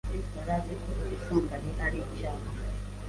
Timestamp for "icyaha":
2.05-2.45